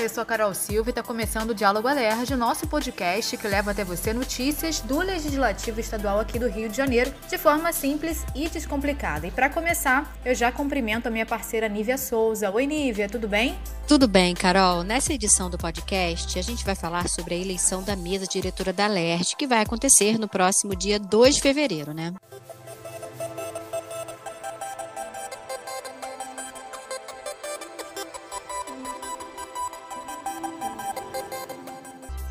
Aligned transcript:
Eu 0.00 0.10
sou 0.10 0.22
a 0.22 0.26
Carol 0.26 0.52
Silva 0.52 0.90
e 0.90 0.92
está 0.92 1.02
começando 1.02 1.50
o 1.50 1.54
Diálogo 1.54 1.88
Alerj, 1.88 2.36
nosso 2.36 2.66
podcast 2.66 3.34
que 3.34 3.48
leva 3.48 3.70
até 3.70 3.82
você 3.82 4.12
notícias 4.12 4.78
do 4.80 4.98
Legislativo 4.98 5.80
Estadual 5.80 6.20
aqui 6.20 6.38
do 6.38 6.48
Rio 6.48 6.68
de 6.68 6.76
Janeiro, 6.76 7.12
de 7.30 7.38
forma 7.38 7.72
simples 7.72 8.22
e 8.34 8.46
descomplicada. 8.46 9.26
E 9.26 9.30
para 9.30 9.48
começar, 9.48 10.14
eu 10.22 10.34
já 10.34 10.52
cumprimento 10.52 11.06
a 11.06 11.10
minha 11.10 11.24
parceira 11.24 11.66
Nívia 11.66 11.96
Souza. 11.96 12.50
Oi, 12.50 12.66
Nívia, 12.66 13.08
tudo 13.08 13.26
bem? 13.26 13.58
Tudo 13.88 14.06
bem, 14.06 14.34
Carol. 14.34 14.82
Nessa 14.82 15.14
edição 15.14 15.48
do 15.48 15.56
podcast, 15.56 16.38
a 16.38 16.42
gente 16.42 16.64
vai 16.64 16.74
falar 16.74 17.08
sobre 17.08 17.34
a 17.34 17.38
eleição 17.38 17.82
da 17.82 17.96
mesa 17.96 18.26
diretora 18.26 18.74
da 18.74 18.86
LERJ, 18.86 19.34
que 19.34 19.46
vai 19.46 19.62
acontecer 19.62 20.18
no 20.18 20.28
próximo 20.28 20.76
dia 20.76 21.00
2 21.00 21.36
de 21.36 21.40
fevereiro, 21.40 21.94
né? 21.94 22.12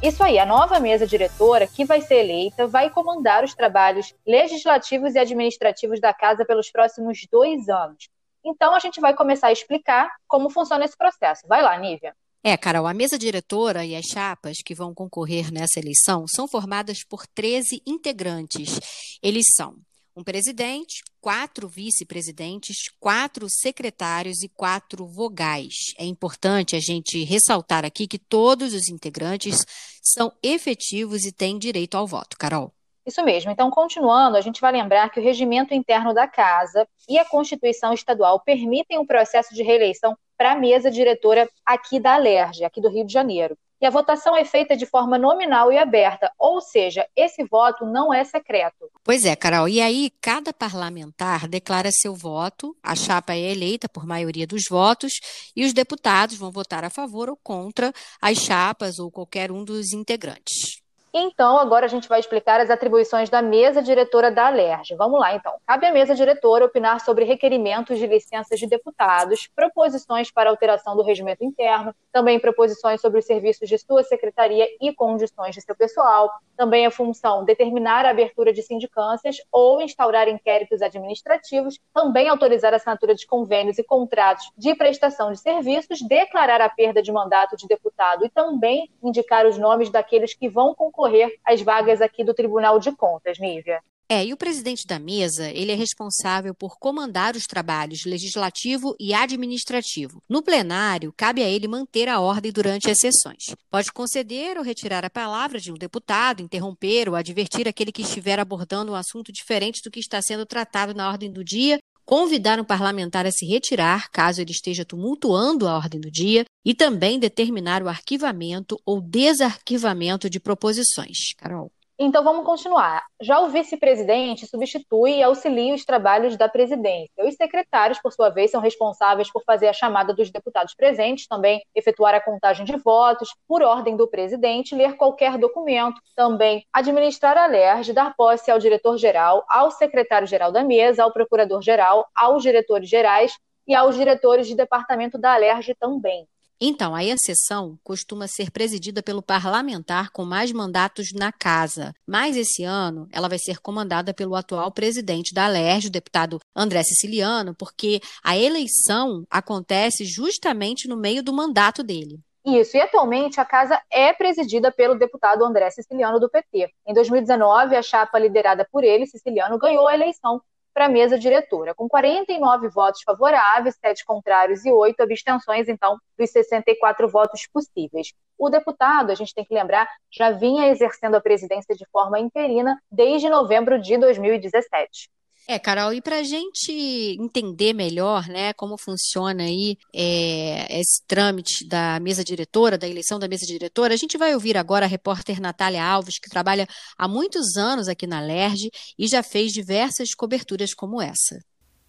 Isso 0.05 0.23
aí, 0.23 0.37
a 0.37 0.45
nova 0.45 0.79
mesa 0.79 1.07
diretora 1.07 1.65
que 1.65 1.83
vai 1.83 1.99
ser 1.99 2.17
eleita 2.17 2.67
vai 2.67 2.91
comandar 2.91 3.43
os 3.43 3.55
trabalhos 3.55 4.13
legislativos 4.23 5.15
e 5.15 5.17
administrativos 5.17 5.99
da 5.99 6.13
casa 6.13 6.45
pelos 6.45 6.69
próximos 6.69 7.25
dois 7.31 7.67
anos. 7.67 8.07
Então, 8.45 8.75
a 8.75 8.79
gente 8.79 9.01
vai 9.01 9.15
começar 9.15 9.47
a 9.47 9.51
explicar 9.51 10.11
como 10.27 10.51
funciona 10.51 10.85
esse 10.85 10.95
processo. 10.95 11.47
Vai 11.47 11.63
lá, 11.63 11.75
Nívia. 11.79 12.15
É, 12.43 12.55
Carol, 12.55 12.85
a 12.85 12.93
mesa 12.93 13.17
diretora 13.17 13.83
e 13.83 13.95
as 13.95 14.05
chapas 14.05 14.57
que 14.63 14.75
vão 14.75 14.93
concorrer 14.93 15.51
nessa 15.51 15.79
eleição 15.79 16.25
são 16.27 16.47
formadas 16.47 17.03
por 17.03 17.25
13 17.25 17.81
integrantes. 17.83 18.79
Eles 19.23 19.45
são 19.55 19.73
um 20.15 20.23
presidente, 20.23 21.03
quatro 21.19 21.67
vice-presidentes, 21.67 22.89
quatro 22.99 23.47
secretários 23.49 24.41
e 24.43 24.47
quatro 24.47 25.05
vogais. 25.05 25.93
É 25.99 26.05
importante 26.05 26.75
a 26.75 26.79
gente 26.79 27.23
ressaltar 27.23 27.83
aqui 27.83 28.07
que 28.07 28.17
todos 28.17 28.73
os 28.73 28.87
integrantes 28.87 29.65
são 30.01 30.31
efetivos 30.41 31.25
e 31.25 31.33
têm 31.33 31.57
direito 31.57 31.95
ao 31.95 32.07
voto. 32.07 32.37
Carol. 32.37 32.71
Isso 33.05 33.23
mesmo. 33.23 33.51
Então, 33.51 33.69
continuando, 33.69 34.37
a 34.37 34.41
gente 34.41 34.61
vai 34.61 34.71
lembrar 34.71 35.09
que 35.09 35.19
o 35.19 35.23
regimento 35.23 35.73
interno 35.73 36.13
da 36.13 36.27
Casa 36.27 36.87
e 37.07 37.19
a 37.19 37.25
Constituição 37.25 37.93
Estadual 37.93 38.39
permitem 38.39 38.97
o 38.97 39.05
processo 39.05 39.53
de 39.53 39.61
reeleição 39.61 40.17
para 40.35 40.53
a 40.53 40.55
mesa 40.55 40.89
diretora 40.89 41.47
aqui 41.63 41.99
da 41.99 42.15
Alerj, 42.15 42.63
aqui 42.63 42.81
do 42.81 42.89
Rio 42.89 43.05
de 43.05 43.13
Janeiro 43.13 43.55
e 43.85 43.87
a 43.87 43.91
votação 43.91 44.35
é 44.35 44.43
feita 44.43 44.75
de 44.75 44.83
forma 44.83 45.15
nominal 45.15 45.71
e 45.71 45.77
aberta, 45.77 46.31
ou 46.39 46.59
seja, 46.59 47.07
esse 47.15 47.43
voto 47.43 47.85
não 47.85 48.11
é 48.11 48.23
secreto. 48.23 48.89
Pois 49.03 49.23
é, 49.23 49.35
Carol. 49.35 49.69
E 49.69 49.79
aí, 49.79 50.11
cada 50.19 50.51
parlamentar 50.51 51.47
declara 51.47 51.91
seu 51.91 52.15
voto, 52.15 52.75
a 52.81 52.95
chapa 52.95 53.33
é 53.33 53.51
eleita 53.51 53.87
por 53.87 54.03
maioria 54.07 54.47
dos 54.47 54.63
votos, 54.67 55.13
e 55.55 55.63
os 55.63 55.71
deputados 55.71 56.35
vão 56.35 56.51
votar 56.51 56.83
a 56.83 56.89
favor 56.89 57.29
ou 57.29 57.37
contra 57.37 57.93
as 58.19 58.39
chapas 58.39 58.97
ou 58.97 59.11
qualquer 59.11 59.51
um 59.51 59.63
dos 59.63 59.93
integrantes. 59.93 60.84
Então, 61.17 61.57
agora 61.57 61.85
a 61.85 61.87
gente 61.87 62.09
vai 62.09 62.19
explicar 62.19 62.59
as 62.59 62.69
atribuições 62.69 63.29
da 63.29 63.41
mesa 63.41 63.81
diretora 63.81 64.29
da 64.29 64.47
ALERJ. 64.47 64.95
Vamos 64.97 65.17
lá, 65.17 65.33
então. 65.33 65.53
Cabe 65.65 65.85
à 65.85 65.91
mesa 65.93 66.13
diretora 66.13 66.65
opinar 66.65 66.99
sobre 66.99 67.23
requerimentos 67.23 67.97
de 67.97 68.05
licenças 68.05 68.59
de 68.59 68.67
deputados, 68.67 69.47
proposições 69.55 70.29
para 70.29 70.49
alteração 70.49 70.93
do 70.93 71.01
regimento 71.01 71.41
interno, 71.41 71.95
também 72.11 72.37
proposições 72.37 72.99
sobre 72.99 73.19
os 73.19 73.25
serviços 73.25 73.69
de 73.69 73.77
sua 73.77 74.03
secretaria 74.03 74.67
e 74.81 74.93
condições 74.93 75.55
de 75.55 75.61
seu 75.61 75.73
pessoal. 75.73 76.29
Também 76.57 76.85
a 76.85 76.91
função 76.91 77.45
determinar 77.45 78.05
a 78.05 78.09
abertura 78.09 78.51
de 78.51 78.61
sindicâncias 78.61 79.37
ou 79.49 79.81
instaurar 79.81 80.27
inquéritos 80.27 80.81
administrativos, 80.81 81.79
também 81.93 82.27
autorizar 82.27 82.73
a 82.73 82.75
assinatura 82.75 83.15
de 83.15 83.25
convênios 83.25 83.77
e 83.77 83.83
contratos 83.85 84.51
de 84.57 84.75
prestação 84.75 85.31
de 85.31 85.39
serviços, 85.39 86.01
declarar 86.01 86.59
a 86.59 86.67
perda 86.67 87.01
de 87.01 87.11
mandato 87.13 87.55
de 87.55 87.67
deputado 87.67 88.25
e 88.25 88.29
também 88.29 88.89
indicar 89.01 89.45
os 89.45 89.57
nomes 89.57 89.89
daqueles 89.89 90.33
que 90.33 90.49
vão 90.49 90.75
concorrer 90.75 91.04
concorrer 91.05 91.39
às 91.45 91.61
vagas 91.61 92.01
aqui 92.01 92.23
do 92.23 92.33
Tribunal 92.33 92.79
de 92.79 92.91
Contas, 92.91 93.37
Nívia. 93.39 93.79
É, 94.07 94.23
e 94.23 94.33
o 94.33 94.37
presidente 94.37 94.85
da 94.85 94.99
mesa, 94.99 95.49
ele 95.49 95.71
é 95.71 95.75
responsável 95.75 96.53
por 96.53 96.77
comandar 96.77 97.35
os 97.35 97.45
trabalhos 97.45 98.05
legislativo 98.05 98.95
e 98.99 99.15
administrativo. 99.15 100.21
No 100.29 100.43
plenário, 100.43 101.11
cabe 101.17 101.41
a 101.41 101.49
ele 101.49 101.67
manter 101.67 102.07
a 102.07 102.19
ordem 102.19 102.51
durante 102.51 102.87
as 102.87 102.99
sessões. 102.99 103.55
Pode 103.67 103.91
conceder 103.91 104.57
ou 104.57 104.63
retirar 104.63 105.03
a 105.03 105.09
palavra 105.09 105.59
de 105.59 105.71
um 105.71 105.75
deputado, 105.75 106.43
interromper 106.43 107.09
ou 107.09 107.15
advertir 107.15 107.67
aquele 107.67 107.91
que 107.91 108.03
estiver 108.03 108.39
abordando 108.39 108.91
um 108.91 108.95
assunto 108.95 109.31
diferente 109.31 109.81
do 109.83 109.89
que 109.89 109.99
está 109.99 110.21
sendo 110.21 110.45
tratado 110.45 110.93
na 110.93 111.09
ordem 111.09 111.31
do 111.31 111.43
dia 111.43 111.79
convidar 112.05 112.59
um 112.59 112.63
parlamentar 112.63 113.25
a 113.25 113.31
se 113.31 113.45
retirar, 113.45 114.09
caso 114.11 114.41
ele 114.41 114.51
esteja 114.51 114.85
tumultuando 114.85 115.67
a 115.67 115.75
ordem 115.75 115.99
do 115.99 116.11
dia, 116.11 116.45
e 116.63 116.73
também 116.73 117.19
determinar 117.19 117.81
o 117.83 117.89
arquivamento 117.89 118.79
ou 118.85 119.01
desarquivamento 119.01 120.29
de 120.29 120.39
proposições. 120.39 121.33
Carol. 121.37 121.74
Então 121.97 122.25
vamos 122.25 122.45
continuar. 122.45 123.05
Já 123.21 123.39
o 123.39 123.47
vice-presidente 123.47 124.45
substitui 124.45 125.11
e 125.11 125.23
auxilia 125.23 125.73
os 125.73 125.85
trabalhos 125.85 126.35
da 126.35 126.49
presidência. 126.49 127.25
Os 127.25 127.35
secretários, 127.35 128.01
por 128.01 128.11
sua 128.11 128.29
vez, 128.29 128.51
são 128.51 128.59
responsáveis 128.59 129.31
por 129.31 129.41
fazer 129.45 129.69
a 129.69 129.73
chamada 129.73 130.13
dos 130.13 130.29
deputados 130.29 130.75
presentes, 130.75 131.25
também 131.25 131.63
efetuar 131.73 132.13
a 132.13 132.19
contagem 132.19 132.65
de 132.65 132.75
votos, 132.75 133.33
por 133.47 133.63
ordem 133.63 133.95
do 133.95 134.09
presidente, 134.09 134.75
ler 134.75 134.97
qualquer 134.97 135.37
documento, 135.37 136.01
também 136.17 136.65
administrar 136.73 137.37
a 137.37 137.45
LERJ, 137.45 137.93
dar 137.93 138.13
posse 138.13 138.51
ao 138.51 138.59
diretor-geral, 138.59 139.45
ao 139.47 139.71
secretário-geral 139.71 140.51
da 140.51 140.65
mesa, 140.65 141.01
ao 141.01 141.13
procurador-geral, 141.13 142.05
aos 142.13 142.43
diretores 142.43 142.89
gerais 142.89 143.37
e 143.65 143.73
aos 143.73 143.95
diretores 143.95 144.47
de 144.47 144.55
departamento 144.55 145.17
da 145.17 145.37
LERJ 145.37 145.73
também. 145.79 146.27
Então, 146.59 146.95
aí 146.95 147.11
a 147.11 147.17
sessão 147.17 147.77
costuma 147.83 148.27
ser 148.27 148.49
presidida 148.49 149.03
pelo 149.03 149.21
parlamentar 149.21 150.09
com 150.11 150.23
mais 150.23 150.51
mandatos 150.53 151.11
na 151.13 151.31
casa, 151.31 151.93
mas 152.07 152.37
esse 152.37 152.63
ano 152.63 153.07
ela 153.11 153.27
vai 153.27 153.37
ser 153.37 153.59
comandada 153.59 154.13
pelo 154.13 154.35
atual 154.35 154.71
presidente 154.71 155.33
da 155.33 155.45
Alerj, 155.45 155.87
o 155.87 155.91
deputado 155.91 156.39
André 156.55 156.81
Siciliano, 156.83 157.53
porque 157.53 157.99
a 158.23 158.37
eleição 158.37 159.25
acontece 159.29 160.05
justamente 160.05 160.87
no 160.87 160.95
meio 160.95 161.21
do 161.21 161.33
mandato 161.33 161.83
dele. 161.83 162.19
Isso, 162.45 162.77
e 162.77 162.81
atualmente 162.81 163.39
a 163.41 163.45
casa 163.45 163.81
é 163.91 164.13
presidida 164.13 164.71
pelo 164.71 164.93
deputado 164.93 165.43
André 165.43 165.69
Siciliano 165.71 166.19
do 166.19 166.29
PT. 166.29 166.69
Em 166.87 166.93
2019, 166.93 167.75
a 167.75 167.81
chapa 167.81 168.19
liderada 168.19 168.65
por 168.71 168.83
ele, 168.83 169.07
Siciliano, 169.07 169.57
ganhou 169.57 169.87
a 169.87 169.95
eleição 169.95 170.39
para 170.75 170.87
a 170.87 170.89
mesa 170.89 171.17
diretora, 171.17 171.73
com 171.73 171.87
49 171.87 172.67
votos 172.67 173.01
favoráveis, 173.01 173.77
7 173.79 174.03
contrários 174.03 174.65
e 174.65 174.71
8 174.71 175.01
abstenções, 175.01 175.69
então, 175.69 175.97
dos 176.19 176.29
64 176.29 177.07
votos 177.07 177.47
possíveis. 177.47 178.11
O 178.37 178.49
deputado, 178.49 179.09
a 179.09 179.15
gente 179.15 179.33
tem 179.33 179.45
que 179.45 179.53
lembrar, 179.53 179.87
já 180.11 180.31
vinha 180.31 180.67
exercendo 180.67 181.15
a 181.15 181.21
presidência 181.21 181.73
de 181.73 181.85
forma 181.89 182.19
interina 182.19 182.77
desde 182.91 183.29
novembro 183.29 183.81
de 183.81 183.97
2017. 183.97 185.09
É, 185.47 185.59
Carol, 185.59 185.93
e 185.93 186.01
para 186.01 186.17
a 186.17 186.23
gente 186.23 186.71
entender 187.19 187.71
melhor, 187.71 188.27
né, 188.27 188.51
como 188.53 188.77
funciona 188.79 189.43
aí 189.43 189.77
é, 189.93 190.79
esse 190.79 191.03
trâmite 191.07 191.67
da 191.67 191.99
mesa 191.99 192.23
diretora, 192.23 192.79
da 192.79 192.87
eleição 192.87 193.19
da 193.19 193.27
mesa 193.27 193.45
diretora, 193.45 193.93
a 193.93 193.97
gente 193.97 194.17
vai 194.17 194.33
ouvir 194.33 194.57
agora 194.57 194.85
a 194.85 194.89
repórter 194.89 195.39
Natália 195.39 195.83
Alves, 195.83 196.17
que 196.17 196.31
trabalha 196.31 196.67
há 196.97 197.07
muitos 197.07 197.57
anos 197.57 197.87
aqui 197.87 198.07
na 198.07 198.19
LERJ 198.21 198.71
e 198.97 199.07
já 199.07 199.21
fez 199.21 199.53
diversas 199.53 200.15
coberturas 200.15 200.73
como 200.73 200.99
essa. 200.99 201.37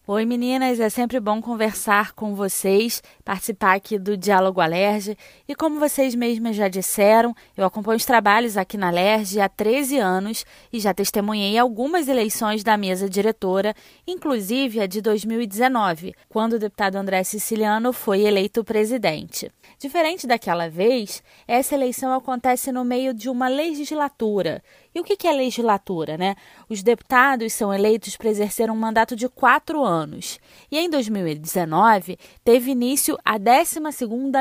Oi 0.09 0.25
meninas, 0.25 0.79
é 0.79 0.89
sempre 0.89 1.19
bom 1.19 1.43
conversar 1.43 2.13
com 2.13 2.33
vocês, 2.33 3.03
participar 3.25 3.75
aqui 3.75 3.99
do 3.99 4.17
Diálogo 4.17 4.61
Alerge. 4.61 5.19
E 5.49 5.55
como 5.57 5.81
vocês 5.81 6.15
mesmas 6.15 6.55
já 6.55 6.69
disseram, 6.69 7.35
eu 7.57 7.65
acompanho 7.65 7.97
os 7.97 8.05
trabalhos 8.05 8.57
aqui 8.57 8.77
na 8.77 8.87
Alerge 8.87 9.41
há 9.41 9.49
13 9.49 9.99
anos 9.99 10.47
e 10.73 10.79
já 10.79 10.95
testemunhei 10.95 11.59
algumas 11.59 12.07
eleições 12.07 12.63
da 12.63 12.77
mesa 12.77 13.11
diretora, 13.11 13.75
inclusive 14.07 14.81
a 14.81 14.87
de 14.87 15.01
2019, 15.01 16.15
quando 16.29 16.53
o 16.53 16.59
deputado 16.61 16.95
André 16.95 17.25
Siciliano 17.25 17.93
foi 17.93 18.21
eleito 18.21 18.63
presidente. 18.63 19.51
Diferente 19.77 20.25
daquela 20.25 20.71
vez, 20.71 21.21
essa 21.49 21.75
eleição 21.75 22.15
acontece 22.15 22.71
no 22.71 22.85
meio 22.85 23.13
de 23.13 23.29
uma 23.29 23.49
legislatura 23.49 24.63
e 24.97 25.01
o 25.01 25.05
que 25.05 25.29
é 25.29 25.33
legislatura? 25.33 26.17
Né? 26.17 26.35
Os 26.71 26.83
deputados 26.83 27.53
são 27.53 27.75
eleitos 27.75 28.17
para 28.17 28.31
exercer 28.31 28.71
um 28.71 28.75
mandato 28.75 29.15
de 29.15 29.29
quatro 29.29 29.85
anos. 29.85 29.96
E 30.71 30.79
em 30.79 30.91
2019 30.91 32.19
teve 32.45 32.73
início 32.73 33.19
a 33.25 33.39
12 33.39 33.81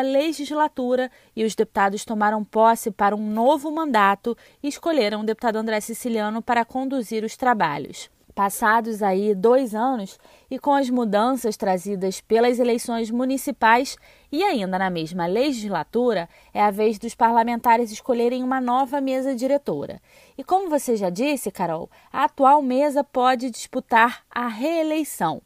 legislatura 0.04 1.12
e 1.36 1.44
os 1.44 1.56
deputados 1.56 2.04
tomaram 2.04 2.44
posse 2.44 2.92
para 2.92 3.16
um 3.16 3.30
novo 3.30 3.72
mandato 3.72 4.36
e 4.62 4.68
escolheram 4.68 5.22
o 5.22 5.26
deputado 5.26 5.58
André 5.58 5.80
Siciliano 5.80 6.42
para 6.42 6.66
conduzir 6.66 7.24
os 7.24 7.38
trabalhos. 7.38 8.10
Passados 8.36 9.02
aí 9.02 9.34
dois 9.34 9.74
anos 9.74 10.20
e 10.52 10.60
com 10.60 10.74
as 10.74 10.90
mudanças 10.90 11.56
trazidas 11.56 12.20
pelas 12.20 12.60
eleições 12.60 13.10
municipais 13.10 13.96
e 14.30 14.44
ainda 14.44 14.78
na 14.78 14.90
mesma 14.90 15.26
legislatura, 15.26 16.28
é 16.54 16.62
a 16.62 16.70
vez 16.70 17.00
dos 17.00 17.16
parlamentares 17.16 17.94
escolherem 17.94 18.44
uma 18.44 18.60
nova 18.60 19.00
mesa 19.00 19.34
diretora. 19.34 20.02
E 20.38 20.44
como 20.44 20.70
você 20.70 20.98
já 20.98 21.10
disse, 21.10 21.50
Carol, 21.50 21.90
a 22.12 22.26
atual 22.26 22.62
mesa 22.62 23.06
pode 23.06 23.50
disputar 23.50 24.26
a 24.30 24.50
reeleição. 24.50 25.42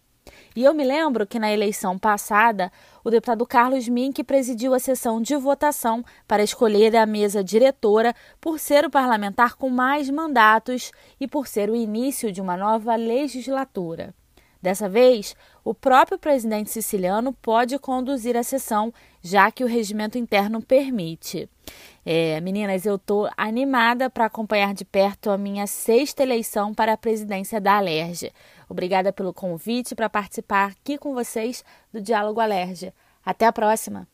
E 0.55 0.63
eu 0.63 0.73
me 0.73 0.83
lembro 0.83 1.27
que 1.27 1.37
na 1.37 1.51
eleição 1.51 1.97
passada, 1.97 2.71
o 3.03 3.09
deputado 3.09 3.45
Carlos 3.45 3.87
Mink 3.87 4.23
presidiu 4.23 4.73
a 4.73 4.79
sessão 4.79 5.21
de 5.21 5.35
votação 5.35 6.03
para 6.27 6.43
escolher 6.43 6.95
a 6.95 7.05
mesa 7.05 7.43
diretora 7.43 8.13
por 8.39 8.59
ser 8.59 8.85
o 8.85 8.89
parlamentar 8.89 9.55
com 9.55 9.69
mais 9.69 10.09
mandatos 10.09 10.91
e 11.19 11.27
por 11.27 11.47
ser 11.47 11.69
o 11.69 11.75
início 11.75 12.31
de 12.31 12.41
uma 12.41 12.57
nova 12.57 12.95
legislatura. 12.95 14.13
Dessa 14.61 14.89
vez, 14.89 15.37
o 15.63 15.73
próprio 15.73 16.19
presidente 16.19 16.69
siciliano 16.69 17.31
pode 17.31 17.79
conduzir 17.79 18.35
a 18.35 18.43
sessão, 18.43 18.93
já 19.21 19.49
que 19.49 19.63
o 19.63 19.67
regimento 19.67 20.17
interno 20.17 20.61
permite. 20.61 21.49
É, 22.11 22.41
meninas, 22.41 22.87
eu 22.87 22.95
estou 22.95 23.29
animada 23.37 24.09
para 24.09 24.25
acompanhar 24.25 24.73
de 24.73 24.83
perto 24.83 25.29
a 25.29 25.37
minha 25.37 25.67
sexta 25.67 26.23
eleição 26.23 26.73
para 26.73 26.93
a 26.93 26.97
presidência 26.97 27.61
da 27.61 27.77
Alerj. 27.77 28.31
Obrigada 28.67 29.13
pelo 29.13 29.31
convite 29.31 29.93
para 29.93 30.09
participar 30.09 30.71
aqui 30.71 30.97
com 30.97 31.13
vocês 31.13 31.63
do 31.93 32.01
Diálogo 32.01 32.39
Alerj. 32.39 32.91
Até 33.23 33.45
a 33.45 33.53
próxima! 33.53 34.07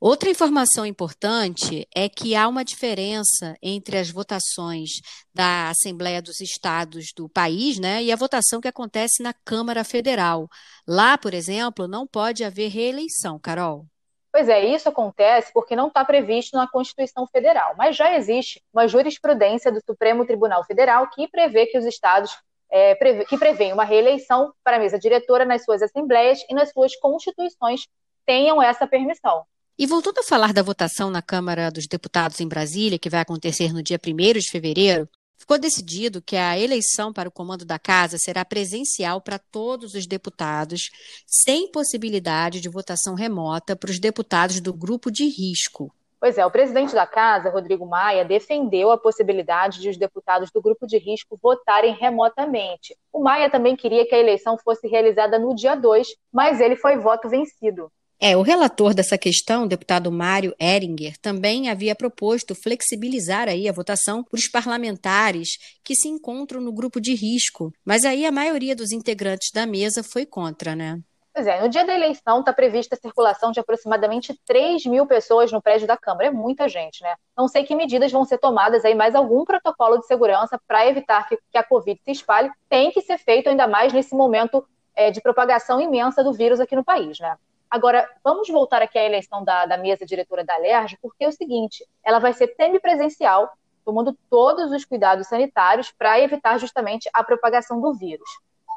Outra 0.00 0.28
informação 0.28 0.84
importante 0.84 1.86
é 1.94 2.08
que 2.08 2.34
há 2.34 2.48
uma 2.48 2.64
diferença 2.64 3.56
entre 3.62 3.96
as 3.96 4.10
votações 4.10 5.00
da 5.32 5.70
Assembleia 5.70 6.20
dos 6.20 6.40
Estados 6.40 7.12
do 7.14 7.28
país 7.28 7.78
né, 7.78 8.02
e 8.02 8.10
a 8.10 8.16
votação 8.16 8.60
que 8.60 8.66
acontece 8.66 9.22
na 9.22 9.32
Câmara 9.32 9.84
Federal. 9.84 10.48
Lá, 10.84 11.16
por 11.16 11.32
exemplo, 11.32 11.86
não 11.86 12.08
pode 12.08 12.42
haver 12.42 12.72
reeleição, 12.72 13.38
Carol. 13.38 13.86
Pois 14.36 14.50
é, 14.50 14.62
isso 14.66 14.86
acontece 14.86 15.50
porque 15.50 15.74
não 15.74 15.88
está 15.88 16.04
previsto 16.04 16.58
na 16.58 16.68
Constituição 16.68 17.26
Federal, 17.26 17.74
mas 17.74 17.96
já 17.96 18.14
existe 18.14 18.62
uma 18.70 18.86
jurisprudência 18.86 19.72
do 19.72 19.80
Supremo 19.80 20.26
Tribunal 20.26 20.62
Federal 20.62 21.08
que 21.08 21.26
prevê 21.26 21.64
que 21.64 21.78
os 21.78 21.86
estados 21.86 22.36
é, 22.70 22.94
prevê, 22.96 23.24
que 23.24 23.38
prevê 23.38 23.72
uma 23.72 23.82
reeleição 23.82 24.52
para 24.62 24.76
a 24.76 24.78
mesa 24.78 24.98
diretora 24.98 25.46
nas 25.46 25.64
suas 25.64 25.80
assembleias 25.80 26.44
e 26.50 26.54
nas 26.54 26.70
suas 26.70 26.94
constituições 26.96 27.88
tenham 28.26 28.62
essa 28.62 28.86
permissão. 28.86 29.42
E 29.78 29.86
voltando 29.86 30.18
a 30.18 30.22
falar 30.22 30.52
da 30.52 30.62
votação 30.62 31.08
na 31.08 31.22
Câmara 31.22 31.70
dos 31.70 31.86
Deputados 31.86 32.38
em 32.38 32.46
Brasília, 32.46 32.98
que 32.98 33.08
vai 33.08 33.20
acontecer 33.20 33.72
no 33.72 33.82
dia 33.82 33.98
1 33.98 34.38
de 34.38 34.50
fevereiro, 34.50 35.08
ficou 35.38 35.58
decidido 35.58 36.22
que 36.22 36.36
a 36.36 36.58
eleição 36.58 37.12
para 37.12 37.28
o 37.28 37.32
comando 37.32 37.64
da 37.64 37.78
casa 37.78 38.18
será 38.18 38.44
presencial 38.44 39.20
para 39.20 39.38
todos 39.38 39.94
os 39.94 40.06
deputados, 40.06 40.90
sem 41.26 41.70
possibilidade 41.70 42.60
de 42.60 42.68
votação 42.68 43.14
remota 43.14 43.76
para 43.76 43.90
os 43.90 43.98
deputados 43.98 44.60
do 44.60 44.72
grupo 44.72 45.10
de 45.10 45.28
risco. 45.28 45.92
Pois 46.18 46.38
é, 46.38 46.46
o 46.46 46.50
presidente 46.50 46.94
da 46.94 47.06
casa, 47.06 47.50
Rodrigo 47.50 47.86
Maia, 47.86 48.24
defendeu 48.24 48.90
a 48.90 48.98
possibilidade 48.98 49.80
de 49.80 49.90
os 49.90 49.98
deputados 49.98 50.50
do 50.50 50.62
grupo 50.62 50.86
de 50.86 50.96
risco 50.96 51.38
votarem 51.40 51.94
remotamente. 51.94 52.96
O 53.12 53.22
Maia 53.22 53.50
também 53.50 53.76
queria 53.76 54.06
que 54.06 54.14
a 54.14 54.18
eleição 54.18 54.56
fosse 54.56 54.88
realizada 54.88 55.38
no 55.38 55.54
dia 55.54 55.74
2, 55.74 56.08
mas 56.32 56.60
ele 56.60 56.74
foi 56.74 56.96
voto 56.96 57.28
vencido. 57.28 57.92
É, 58.18 58.34
o 58.34 58.40
relator 58.40 58.94
dessa 58.94 59.18
questão, 59.18 59.64
o 59.64 59.68
deputado 59.68 60.10
Mário 60.10 60.54
Eringer, 60.58 61.18
também 61.20 61.68
havia 61.68 61.94
proposto 61.94 62.54
flexibilizar 62.54 63.46
aí 63.46 63.68
a 63.68 63.72
votação 63.72 64.24
para 64.24 64.38
os 64.38 64.48
parlamentares 64.48 65.58
que 65.84 65.94
se 65.94 66.08
encontram 66.08 66.60
no 66.60 66.72
grupo 66.72 66.98
de 66.98 67.14
risco, 67.14 67.70
mas 67.84 68.06
aí 68.06 68.24
a 68.24 68.32
maioria 68.32 68.74
dos 68.74 68.90
integrantes 68.90 69.50
da 69.52 69.66
mesa 69.66 70.02
foi 70.02 70.24
contra, 70.24 70.74
né? 70.74 70.98
Pois 71.36 71.46
é, 71.46 71.60
no 71.60 71.68
dia 71.68 71.84
da 71.84 71.94
eleição 71.94 72.40
está 72.40 72.50
prevista 72.50 72.94
a 72.94 72.98
circulação 72.98 73.52
de 73.52 73.60
aproximadamente 73.60 74.34
3 74.46 74.86
mil 74.86 75.06
pessoas 75.06 75.52
no 75.52 75.60
prédio 75.60 75.86
da 75.86 75.94
Câmara. 75.94 76.28
É 76.28 76.30
muita 76.30 76.66
gente, 76.66 77.02
né? 77.02 77.14
Não 77.36 77.46
sei 77.46 77.62
que 77.64 77.74
medidas 77.74 78.10
vão 78.10 78.24
ser 78.24 78.38
tomadas 78.38 78.86
aí, 78.86 78.94
mas 78.94 79.14
algum 79.14 79.44
protocolo 79.44 79.98
de 79.98 80.06
segurança 80.06 80.58
para 80.66 80.86
evitar 80.86 81.28
que, 81.28 81.36
que, 81.52 81.58
a 81.58 81.62
Covid 81.62 82.00
se 82.02 82.10
espalhe 82.10 82.50
tem 82.70 82.90
que 82.90 83.02
ser 83.02 83.18
feito 83.18 83.50
ainda 83.50 83.68
mais 83.68 83.92
nesse 83.92 84.14
momento 84.14 84.66
é, 84.94 85.10
de 85.10 85.20
propagação 85.20 85.78
imensa 85.78 86.24
do 86.24 86.32
vírus 86.32 86.58
aqui 86.58 86.74
no 86.74 86.82
país, 86.82 87.20
né? 87.20 87.36
Agora, 87.70 88.08
vamos 88.22 88.48
voltar 88.48 88.80
aqui 88.80 88.98
à 88.98 89.04
eleição 89.04 89.44
da, 89.44 89.66
da 89.66 89.76
mesa 89.76 90.06
diretora 90.06 90.44
da 90.44 90.56
LERJ, 90.56 90.98
porque 91.02 91.24
é 91.24 91.28
o 91.28 91.32
seguinte, 91.32 91.84
ela 92.04 92.18
vai 92.18 92.32
ser 92.32 92.54
semipresencial, 92.54 93.50
tomando 93.84 94.16
todos 94.30 94.70
os 94.72 94.84
cuidados 94.84 95.26
sanitários 95.26 95.92
para 95.92 96.20
evitar 96.20 96.58
justamente 96.58 97.08
a 97.12 97.22
propagação 97.24 97.80
do 97.80 97.92
vírus. 97.92 98.28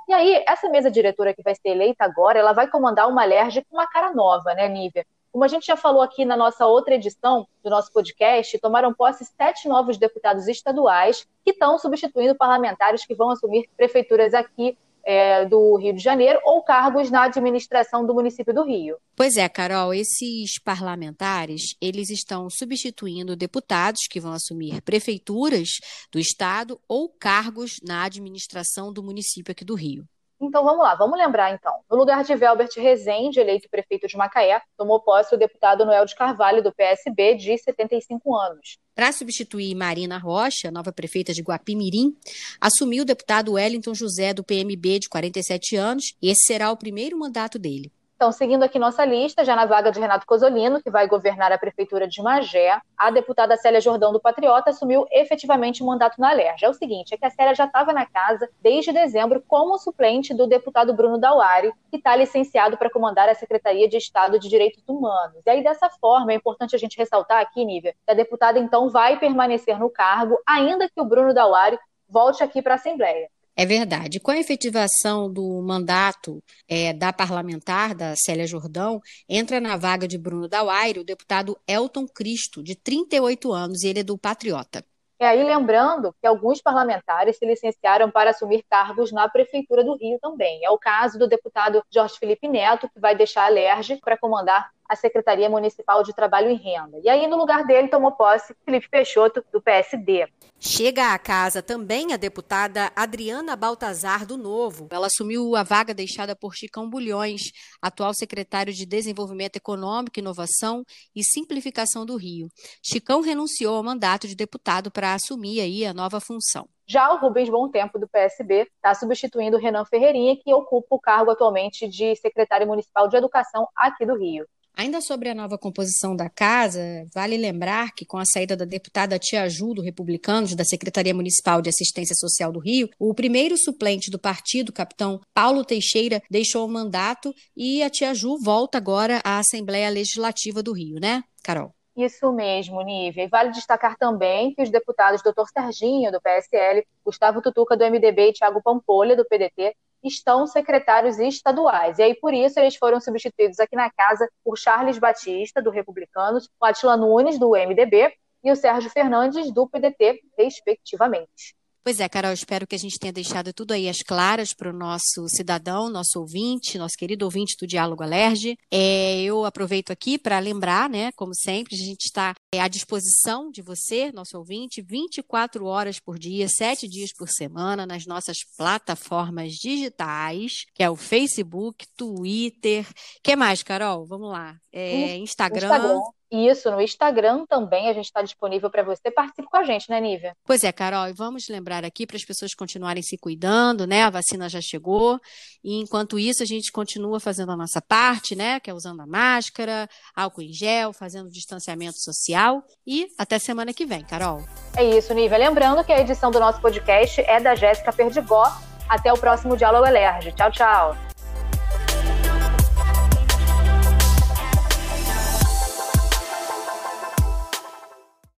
E 0.07 0.13
aí, 0.13 0.43
essa 0.47 0.67
mesa 0.69 0.89
diretora 0.89 1.35
que 1.35 1.43
vai 1.43 1.53
ser 1.53 1.69
eleita 1.69 2.03
agora, 2.03 2.39
ela 2.39 2.51
vai 2.51 2.67
comandar 2.67 3.07
uma 3.07 3.23
LERJ 3.23 3.63
com 3.69 3.77
uma 3.77 3.87
cara 3.87 4.11
nova, 4.11 4.53
né, 4.55 4.67
Nívia? 4.67 5.05
Como 5.31 5.43
a 5.43 5.47
gente 5.47 5.67
já 5.67 5.77
falou 5.77 6.01
aqui 6.01 6.25
na 6.25 6.35
nossa 6.35 6.65
outra 6.65 6.95
edição 6.95 7.47
do 7.63 7.69
nosso 7.69 7.93
podcast, 7.93 8.57
tomaram 8.57 8.91
posse 8.91 9.23
sete 9.23 9.67
novos 9.67 9.97
deputados 9.97 10.47
estaduais 10.47 11.27
que 11.45 11.51
estão 11.51 11.77
substituindo 11.77 12.35
parlamentares 12.35 13.05
que 13.05 13.13
vão 13.13 13.29
assumir 13.29 13.69
prefeituras 13.77 14.33
aqui 14.33 14.75
é, 15.09 15.43
do 15.43 15.75
Rio 15.75 15.91
de 15.91 16.03
Janeiro 16.03 16.39
ou 16.43 16.61
cargos 16.61 17.09
na 17.09 17.23
administração 17.23 18.05
do 18.05 18.13
município 18.13 18.53
do 18.53 18.63
Rio. 18.63 18.95
Pois 19.15 19.37
é, 19.37 19.49
Carol, 19.49 19.91
esses 19.91 20.61
parlamentares, 20.63 21.75
eles 21.81 22.11
estão 22.11 22.47
substituindo 22.47 23.35
deputados 23.35 24.01
que 24.07 24.19
vão 24.19 24.33
assumir 24.33 24.83
prefeituras 24.83 25.79
do 26.11 26.19
estado 26.19 26.79
ou 26.87 27.09
cargos 27.09 27.77
na 27.83 28.03
administração 28.03 28.93
do 28.93 29.01
município 29.01 29.51
aqui 29.51 29.65
do 29.65 29.73
Rio. 29.73 30.05
Então 30.41 30.63
vamos 30.63 30.81
lá, 30.81 30.95
vamos 30.95 31.17
lembrar 31.17 31.53
então. 31.53 31.73
No 31.89 31.97
lugar 31.97 32.23
de 32.23 32.33
Velbert 32.33 32.71
Rezende, 32.77 33.39
eleito 33.39 33.69
prefeito 33.69 34.07
de 34.07 34.15
Macaé, 34.15 34.61
tomou 34.77 35.01
posse 35.01 35.35
o 35.35 35.37
deputado 35.37 35.85
Noel 35.85 36.05
de 36.05 36.15
Carvalho, 36.15 36.63
do 36.63 36.73
PSB, 36.73 37.35
de 37.35 37.57
75 37.57 38.35
anos. 38.35 38.77
Para 38.95 39.11
substituir 39.11 39.75
Marina 39.75 40.17
Rocha, 40.17 40.71
nova 40.71 40.93
prefeita 40.93 41.33
de 41.33 41.41
Guapimirim, 41.41 42.15
assumiu 42.59 43.03
o 43.03 43.05
deputado 43.05 43.53
Wellington 43.53 43.93
José, 43.93 44.33
do 44.33 44.43
PMB, 44.43 44.99
de 44.99 45.09
47 45.09 45.75
anos, 45.75 46.15
e 46.21 46.29
esse 46.29 46.43
será 46.45 46.71
o 46.71 46.77
primeiro 46.77 47.17
mandato 47.17 47.59
dele. 47.59 47.91
Então, 48.19 48.33
seguindo 48.33 48.63
aqui 48.63 48.77
nossa 48.77 49.05
lista, 49.05 49.45
já 49.45 49.55
na 49.55 49.65
vaga 49.65 49.93
de 49.93 49.97
Renato 49.97 50.25
Cosolino, 50.25 50.83
que 50.83 50.91
vai 50.91 51.07
governar 51.07 51.53
a 51.53 51.57
prefeitura 51.57 52.05
de 52.05 52.21
Magé, 52.21 52.77
a 52.97 53.09
deputada 53.09 53.55
Célia 53.55 53.79
Jordão 53.79 54.11
do 54.11 54.19
Patriota 54.19 54.71
assumiu 54.71 55.05
efetivamente 55.09 55.81
o 55.81 55.85
mandato 55.85 56.19
na 56.19 56.31
Alerj. 56.31 56.65
É 56.65 56.67
o 56.69 56.73
seguinte, 56.73 57.13
é 57.13 57.17
que 57.17 57.25
a 57.25 57.29
Célia 57.29 57.55
já 57.55 57.63
estava 57.63 57.93
na 57.93 58.05
casa 58.05 58.49
desde 58.61 58.91
dezembro 58.91 59.41
como 59.47 59.77
suplente 59.77 60.33
do 60.33 60.47
deputado 60.47 60.93
Bruno 60.93 61.17
Dauari, 61.17 61.71
que 61.89 61.95
está 61.95 62.13
licenciado 62.13 62.75
para 62.75 62.89
comandar 62.89 63.29
a 63.29 63.35
Secretaria 63.35 63.87
de 63.87 63.95
Estado 63.95 64.37
de 64.37 64.49
Direitos 64.49 64.83
Humanos. 64.85 65.41
E 65.45 65.49
aí, 65.49 65.63
dessa 65.63 65.89
forma, 65.89 66.33
é 66.33 66.35
importante 66.35 66.75
a 66.75 66.77
gente 66.77 66.97
ressaltar 66.97 67.41
aqui, 67.41 67.63
Nívia, 67.63 67.95
que 68.05 68.11
a 68.11 68.13
deputada, 68.13 68.59
então, 68.59 68.89
vai 68.89 69.17
permanecer 69.17 69.79
no 69.79 69.89
cargo, 69.89 70.37
ainda 70.45 70.89
que 70.89 70.99
o 70.99 71.05
Bruno 71.05 71.33
Dauari 71.33 71.79
volte 72.09 72.43
aqui 72.43 72.61
para 72.61 72.73
a 72.73 72.75
Assembleia. 72.75 73.29
É 73.59 73.65
verdade. 73.65 74.21
Com 74.21 74.31
a 74.31 74.37
efetivação 74.37 75.29
do 75.29 75.61
mandato 75.61 76.41
é, 76.65 76.93
da 76.93 77.11
parlamentar, 77.11 77.93
da 77.93 78.15
Célia 78.15 78.47
Jordão, 78.47 79.01
entra 79.27 79.59
na 79.59 79.75
vaga 79.75 80.07
de 80.07 80.17
Bruno 80.17 80.47
Dauaire 80.47 81.01
o 81.01 81.03
deputado 81.03 81.57
Elton 81.67 82.07
Cristo, 82.07 82.63
de 82.63 82.73
38 82.73 83.51
anos, 83.51 83.83
e 83.83 83.89
ele 83.89 83.99
é 83.99 84.03
do 84.03 84.17
Patriota. 84.17 84.81
E 85.19 85.25
aí, 85.25 85.43
lembrando 85.43 86.15
que 86.21 86.25
alguns 86.25 86.61
parlamentares 86.61 87.37
se 87.37 87.45
licenciaram 87.45 88.09
para 88.09 88.29
assumir 88.29 88.63
cargos 88.69 89.11
na 89.11 89.27
Prefeitura 89.27 89.83
do 89.83 89.97
Rio 89.97 90.17
também. 90.21 90.63
É 90.63 90.69
o 90.69 90.77
caso 90.77 91.19
do 91.19 91.27
deputado 91.27 91.83
Jorge 91.93 92.15
Felipe 92.17 92.47
Neto, 92.47 92.87
que 92.87 92.97
vai 92.97 93.13
deixar 93.13 93.43
a 93.43 93.49
LERJ 93.49 93.99
para 93.99 94.17
comandar 94.17 94.71
a 94.89 94.95
Secretaria 94.95 95.47
Municipal 95.47 96.01
de 96.01 96.13
Trabalho 96.13 96.49
e 96.49 96.55
Renda. 96.55 96.99
E 97.03 97.07
aí, 97.07 97.27
no 97.27 97.37
lugar 97.37 97.63
dele, 97.65 97.87
tomou 97.87 98.11
posse 98.11 98.55
Felipe 98.65 98.89
Peixoto, 98.89 99.45
do 99.53 99.61
PSD. 99.61 100.27
Chega 100.59 101.13
à 101.13 101.19
casa 101.19 101.61
também 101.61 102.11
a 102.11 102.17
deputada 102.17 102.91
Adriana 102.95 103.55
Baltazar 103.55 104.25
do 104.25 104.35
Novo. 104.35 104.87
Ela 104.91 105.07
assumiu 105.07 105.55
a 105.55 105.63
vaga 105.63 105.93
deixada 105.93 106.35
por 106.35 106.55
Chicão 106.55 106.89
Bulhões, 106.89 107.41
atual 107.81 108.13
secretário 108.13 108.73
de 108.73 108.85
Desenvolvimento 108.85 109.55
Econômico, 109.55 110.19
Inovação 110.19 110.83
e 111.15 111.23
Simplificação 111.23 112.05
do 112.05 112.17
Rio. 112.17 112.49
Chicão 112.83 113.21
renunciou 113.21 113.77
ao 113.77 113.83
mandato 113.83 114.27
de 114.27 114.35
deputado 114.35 114.91
para 114.91 115.13
assumir 115.13 115.61
aí 115.61 115.85
a 115.85 115.93
nova 115.93 116.19
função. 116.19 116.67
Já 116.85 117.13
o 117.13 117.19
Rubens 117.19 117.49
Bom 117.49 117.69
Tempo, 117.69 117.99
do 117.99 118.07
PSB, 118.07 118.67
está 118.75 118.95
substituindo 118.95 119.55
o 119.55 119.59
Renan 119.59 119.85
Ferreirinha, 119.85 120.35
que 120.35 120.51
ocupa 120.51 120.95
o 120.95 120.99
cargo 120.99 121.29
atualmente 121.29 121.87
de 121.87 122.15
secretário 122.15 122.65
municipal 122.65 123.07
de 123.07 123.15
Educação 123.15 123.67
aqui 123.75 124.07
do 124.07 124.17
Rio. 124.17 124.45
Ainda 124.79 125.01
sobre 125.01 125.27
a 125.27 125.35
nova 125.35 125.57
composição 125.57 126.15
da 126.15 126.29
casa, 126.29 126.79
vale 127.13 127.35
lembrar 127.35 127.91
que, 127.93 128.05
com 128.05 128.17
a 128.17 128.23
saída 128.23 128.55
da 128.55 128.63
deputada 128.63 129.19
Tia 129.19 129.49
Ju, 129.49 129.73
do 129.73 129.81
Republicanos, 129.81 130.55
da 130.55 130.63
Secretaria 130.63 131.13
Municipal 131.13 131.61
de 131.61 131.67
Assistência 131.67 132.15
Social 132.15 132.49
do 132.49 132.61
Rio, 132.61 132.87
o 132.97 133.13
primeiro 133.13 133.57
suplente 133.57 134.09
do 134.09 134.17
partido, 134.17 134.71
capitão 134.71 135.19
Paulo 135.33 135.65
Teixeira, 135.65 136.21
deixou 136.31 136.65
o 136.65 136.71
mandato 136.71 137.33
e 137.57 137.83
a 137.83 137.89
Tia 137.89 138.13
Ju 138.13 138.37
volta 138.41 138.77
agora 138.77 139.19
à 139.25 139.39
Assembleia 139.39 139.89
Legislativa 139.89 140.63
do 140.63 140.71
Rio, 140.71 140.97
né, 140.97 141.25
Carol? 141.43 141.73
Isso 141.93 142.31
mesmo, 142.31 142.81
Nívia. 142.81 143.25
E 143.25 143.27
vale 143.27 143.51
destacar 143.51 143.97
também 143.97 144.53
que 144.53 144.61
os 144.61 144.69
deputados 144.69 145.21
Dr. 145.21 145.43
Serginho, 145.51 146.09
do 146.09 146.21
PSL, 146.21 146.87
Gustavo 147.03 147.41
Tutuca, 147.41 147.75
do 147.75 147.83
MDB 147.83 148.29
e 148.29 148.31
Tiago 148.31 148.61
Pampolha, 148.63 149.17
do 149.17 149.25
PDT, 149.25 149.75
estão 150.03 150.47
secretários 150.47 151.19
estaduais. 151.19 151.99
E 151.99 152.03
aí, 152.03 152.15
por 152.15 152.33
isso, 152.33 152.59
eles 152.59 152.75
foram 152.75 152.99
substituídos 152.99 153.59
aqui 153.59 153.75
na 153.75 153.89
casa 153.89 154.29
por 154.43 154.57
Charles 154.57 154.97
Batista, 154.97 155.61
do 155.61 155.69
Republicanos, 155.69 156.49
o 156.59 156.65
Atila 156.65 156.95
Nunes, 156.95 157.37
do 157.37 157.51
MDB, 157.51 158.13
e 158.43 158.51
o 158.51 158.55
Sérgio 158.55 158.89
Fernandes, 158.89 159.51
do 159.53 159.67
PDT, 159.67 160.21
respectivamente. 160.37 161.58
Pois 161.83 161.99
é, 161.99 162.09
Carol, 162.09 162.33
espero 162.33 162.67
que 162.67 162.75
a 162.75 162.79
gente 162.79 162.99
tenha 162.99 163.13
deixado 163.13 163.53
tudo 163.53 163.71
aí 163.71 163.87
às 163.87 164.01
claras 164.03 164.53
para 164.53 164.69
o 164.69 164.77
nosso 164.77 165.27
cidadão, 165.29 165.89
nosso 165.89 166.19
ouvinte, 166.19 166.77
nosso 166.77 166.95
querido 166.97 167.23
ouvinte 167.25 167.55
do 167.59 167.65
Diálogo 167.65 168.03
Alerge. 168.03 168.57
É, 168.69 169.21
eu 169.21 169.45
aproveito 169.45 169.89
aqui 169.91 170.17
para 170.17 170.39
lembrar, 170.39 170.89
né, 170.89 171.11
como 171.13 171.33
sempre, 171.33 171.75
a 171.75 171.77
gente 171.77 172.05
está 172.05 172.35
é, 172.53 172.59
à 172.59 172.67
disposição 172.67 173.49
de 173.49 173.61
você, 173.61 174.11
nosso 174.11 174.37
ouvinte, 174.37 174.81
24 174.81 175.65
horas 175.65 175.99
por 175.99 176.19
dia, 176.19 176.47
7 176.49 176.87
dias 176.87 177.13
por 177.13 177.29
semana, 177.29 177.85
nas 177.85 178.05
nossas 178.05 178.39
plataformas 178.57 179.53
digitais, 179.53 180.65
que 180.75 180.83
é 180.83 180.89
o 180.89 180.95
Facebook, 180.95 181.85
Twitter. 181.95 182.85
que 183.23 183.35
mais, 183.35 183.63
Carol? 183.63 184.05
Vamos 184.05 184.29
lá. 184.29 184.57
É, 184.71 185.15
Instagram. 185.17 185.67
Instagram. 185.67 186.18
Isso, 186.31 186.69
no 186.69 186.79
Instagram 186.79 187.45
também 187.47 187.89
a 187.89 187.93
gente 187.93 188.05
está 188.05 188.21
disponível 188.21 188.69
para 188.69 188.83
você. 188.83 189.09
Participe 189.09 189.47
com 189.47 189.57
a 189.57 189.63
gente, 189.63 189.89
né, 189.89 189.99
Nívia? 189.99 190.35
Pois 190.45 190.63
é, 190.63 190.71
Carol, 190.71 191.07
e 191.07 191.13
vamos 191.13 191.47
lembrar 191.49 191.83
aqui 191.83 192.05
para 192.05 192.17
as 192.17 192.23
pessoas 192.23 192.53
continuarem 192.53 193.01
se 193.01 193.17
cuidando, 193.17 193.87
né? 193.87 194.03
A 194.03 194.09
vacina 194.09 194.47
já 194.47 194.61
chegou, 194.61 195.19
e 195.63 195.79
enquanto 195.81 196.19
isso 196.19 196.43
a 196.43 196.45
gente 196.45 196.71
continua 196.71 197.19
fazendo 197.19 197.51
a 197.51 197.57
nossa 197.57 197.81
parte, 197.81 198.35
né? 198.35 198.59
Que 198.59 198.69
é 198.69 198.73
usando 198.73 199.01
a 199.01 199.07
máscara, 199.07 199.87
álcool 200.15 200.43
em 200.43 200.53
gel, 200.53 200.93
fazendo 200.93 201.29
distanciamento 201.29 201.97
social. 201.99 202.63
E 202.85 203.07
até 203.17 203.39
semana 203.39 203.73
que 203.73 203.85
vem, 203.85 204.03
Carol. 204.03 204.43
É 204.77 204.83
isso, 204.83 205.13
Nívia. 205.13 205.37
Lembrando 205.37 205.83
que 205.83 205.91
a 205.91 205.99
edição 205.99 206.29
do 206.29 206.39
nosso 206.39 206.61
podcast 206.61 207.21
é 207.21 207.39
da 207.39 207.55
Jéssica 207.55 207.91
Perdigó. 207.91 208.45
Até 208.87 209.13
o 209.13 209.17
próximo 209.17 209.55
Diálogo 209.55 209.85
Alerge. 209.85 210.31
Tchau, 210.31 210.51
tchau. 210.51 211.08